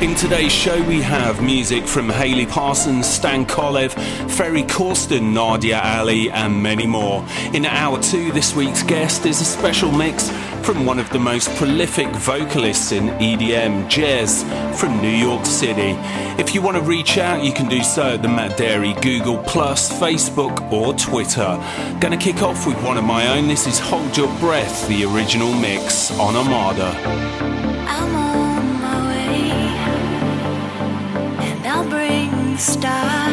[0.00, 3.92] In today's show, we have music from Hayley Parsons, Stan Kolev,
[4.30, 7.24] Ferry Corsten, Nadia Ali, and many more.
[7.52, 10.30] In hour two, this week's guest is a special mix
[10.62, 14.42] from one of the most prolific vocalists in EDM, JES,
[14.78, 15.96] from New York City.
[16.40, 19.38] If you want to reach out, you can do so at the Matt Darey Google
[19.44, 21.58] Plus, Facebook, or Twitter.
[22.00, 23.48] Gonna kick off with one of my own.
[23.48, 27.40] This is Hold Your Breath, the original mix on Armada.
[32.60, 33.29] stars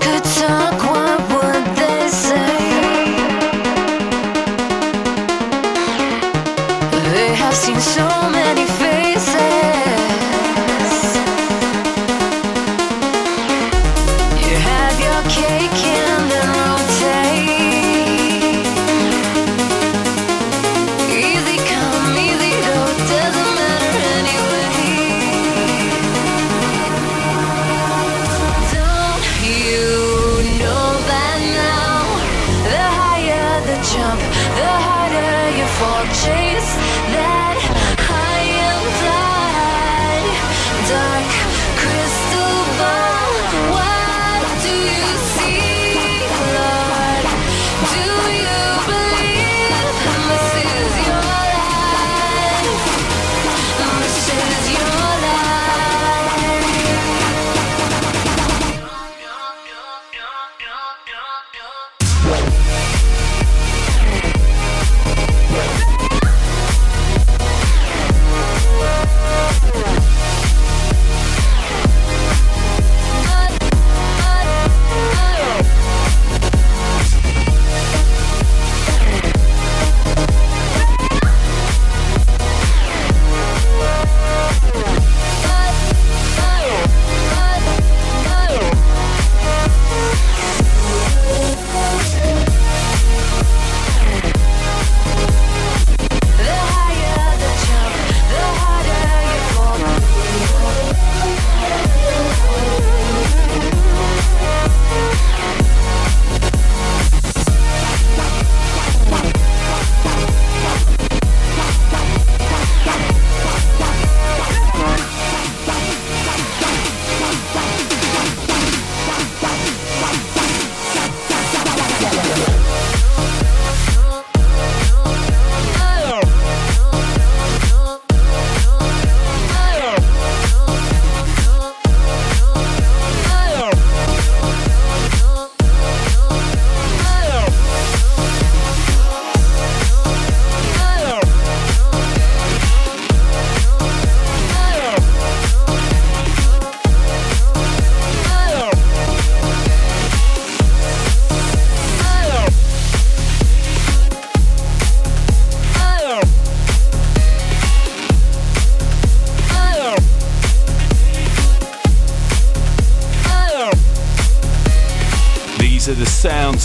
[0.00, 0.57] could turn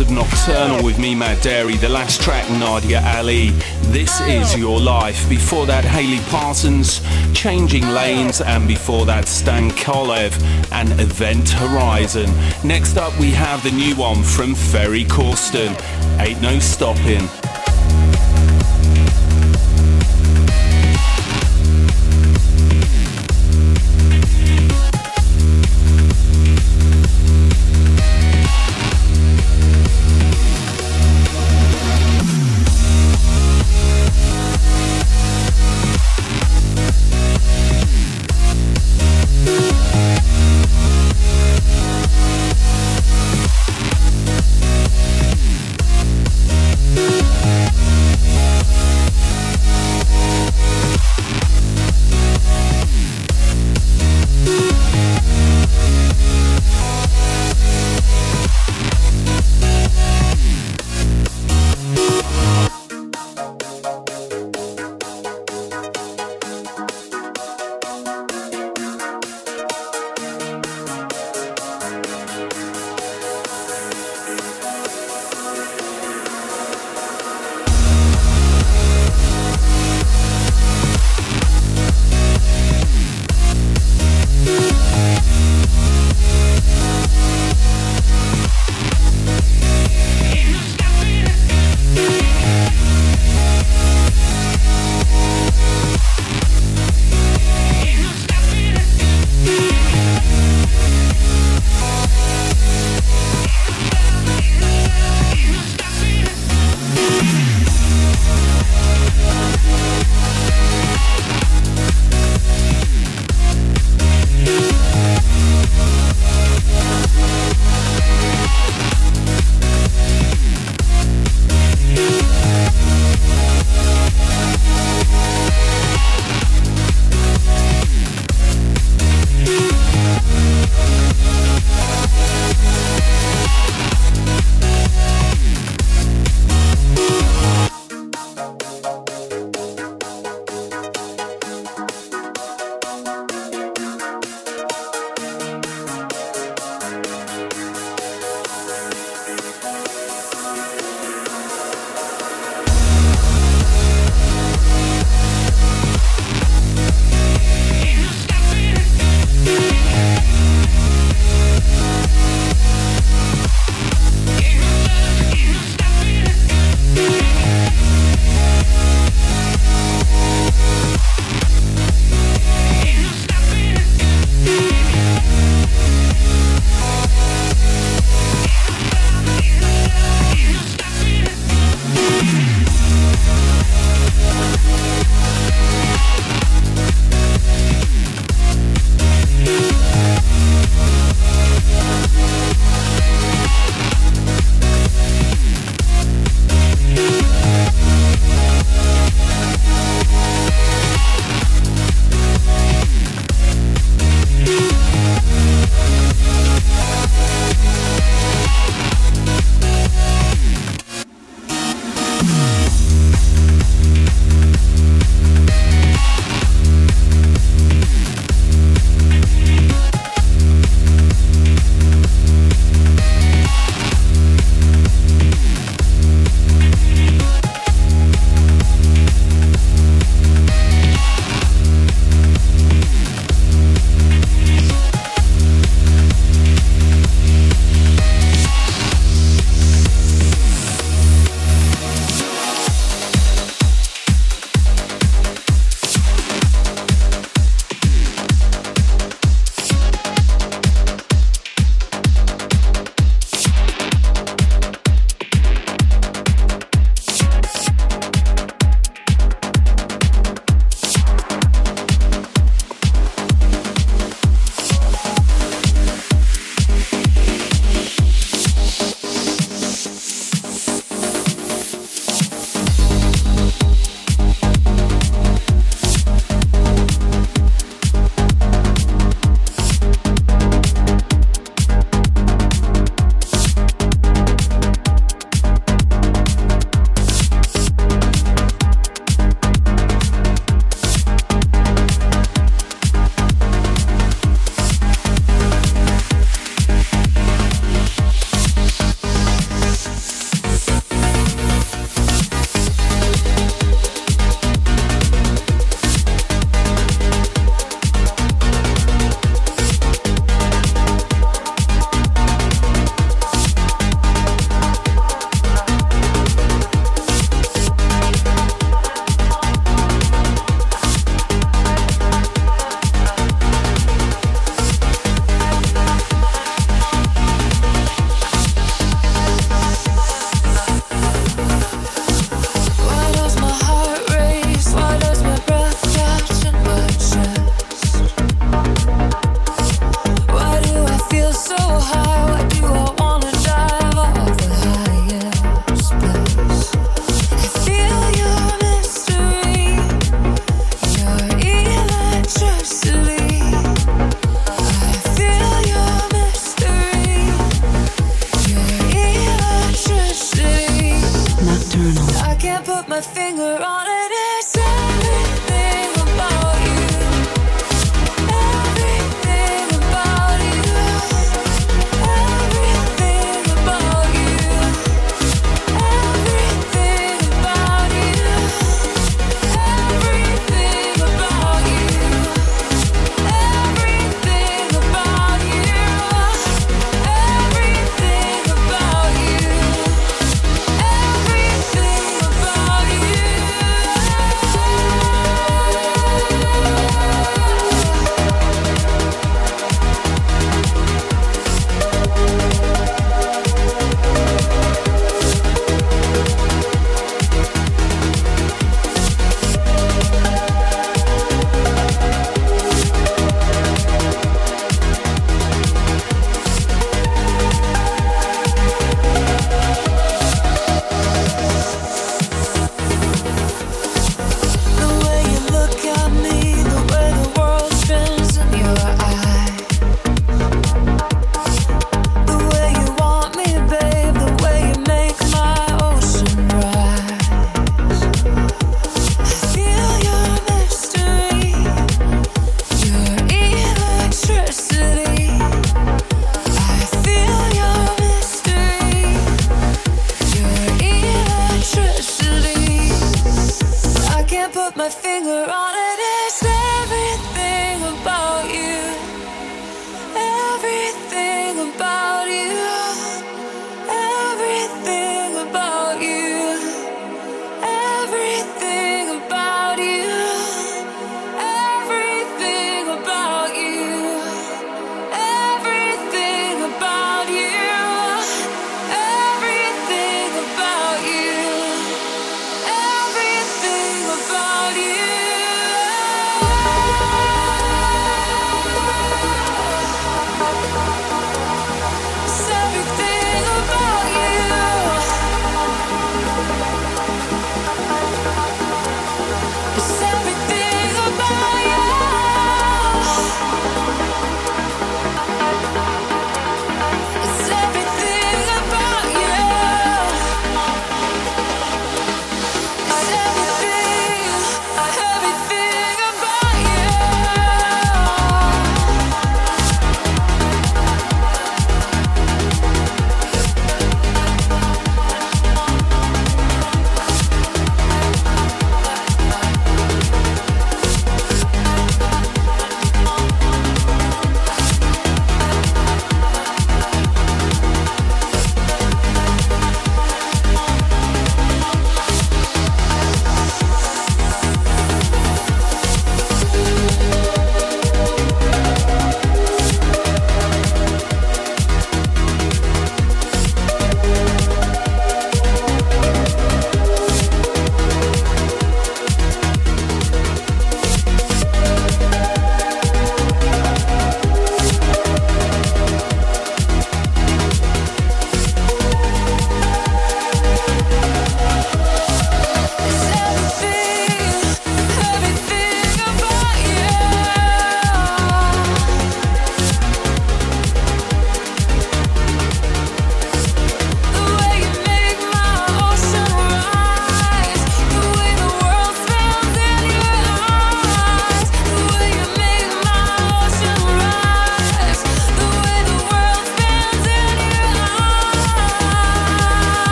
[0.00, 1.78] of Nocturnal with me, Matt Darey.
[1.78, 3.50] The last track, Nadia Ali.
[3.92, 5.28] This is Your Life.
[5.28, 7.00] Before that, Hayley Parsons,
[7.34, 10.32] Changing Lanes, and before that, Stan Kolev
[10.72, 12.30] and Event Horizon.
[12.64, 15.78] Next up, we have the new one from Ferry Corsten.
[16.18, 17.28] Ain't no stopping.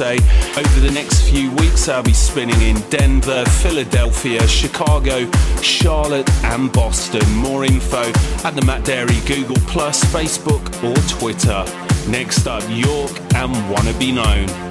[0.00, 5.30] Over the next few weeks, I'll be spinning in Denver, Philadelphia, Chicago,
[5.60, 7.28] Charlotte, and Boston.
[7.34, 8.04] More info
[8.42, 11.64] at the Matt Darey Google, Plus, Facebook, or Twitter.
[12.10, 14.69] Next up, York and Wanna Be Known.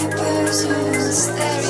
[0.00, 1.69] universe, you staring.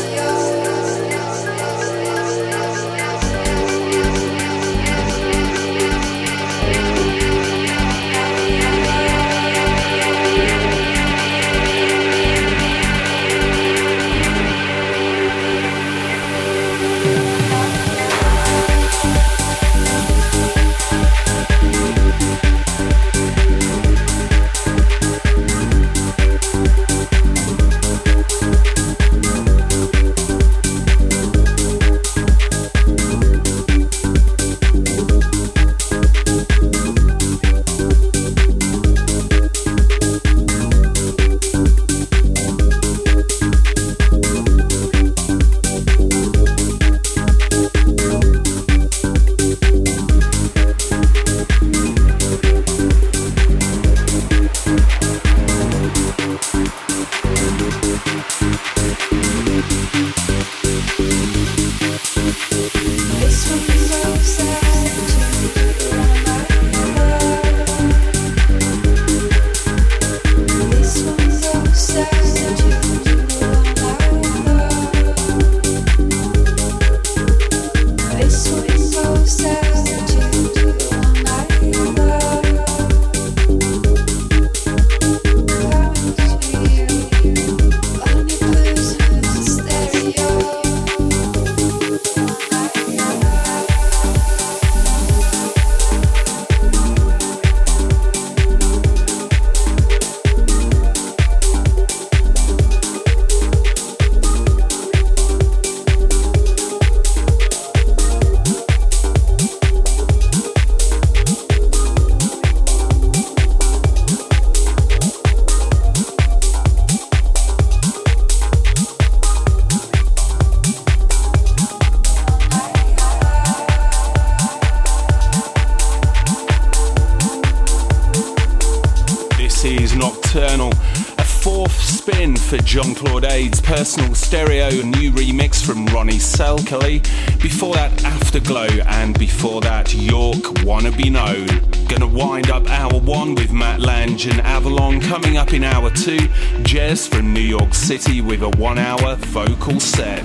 [132.70, 137.02] Personal stereo, a new remix from Ronnie Selkely.
[137.42, 141.48] Before that, Afterglow, and before that, York Wanna Be Known.
[141.88, 145.00] Gonna wind up hour one with Matt Lange and Avalon.
[145.00, 146.28] Coming up in hour two,
[146.62, 150.22] JES from New York City with a one hour vocal set.